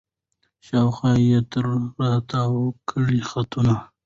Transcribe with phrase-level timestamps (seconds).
[0.65, 3.75] شاوخوا یې ترې را تاوکړله خطونه